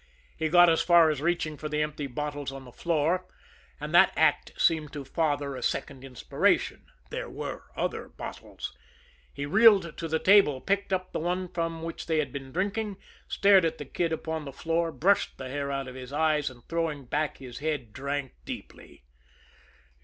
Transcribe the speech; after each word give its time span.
He 0.35 0.49
got 0.49 0.67
as 0.67 0.81
far 0.81 1.11
as 1.11 1.21
reaching 1.21 1.57
for 1.57 1.69
the 1.69 1.83
empty 1.83 2.07
bottles 2.07 2.51
on 2.51 2.65
the 2.65 2.71
floor, 2.71 3.27
and 3.79 3.93
that 3.93 4.11
act 4.17 4.51
seemed 4.59 4.91
to 4.93 5.05
father 5.05 5.55
a 5.55 5.61
second 5.61 6.03
inspiration 6.03 6.85
there 7.11 7.29
were 7.29 7.65
other 7.75 8.07
bottles. 8.09 8.75
He 9.31 9.45
reeled 9.45 9.95
to 9.97 10.07
the 10.07 10.17
table, 10.17 10.59
picked 10.59 10.91
up 10.91 11.11
the 11.11 11.19
one 11.19 11.47
from 11.49 11.83
which 11.83 12.07
they 12.07 12.17
had 12.17 12.31
been 12.33 12.51
drinking, 12.51 12.97
stared 13.27 13.63
at 13.63 13.77
the 13.77 13.85
Kid 13.85 14.11
upon 14.11 14.43
the 14.45 14.51
floor, 14.51 14.91
brushed 14.91 15.37
the 15.37 15.49
hair 15.49 15.71
out 15.71 15.87
of 15.87 15.93
his 15.93 16.11
eyes, 16.11 16.49
and, 16.49 16.67
throwing 16.67 17.05
back 17.05 17.37
his 17.37 17.59
head, 17.59 17.93
drank 17.93 18.33
deeply. 18.43 19.03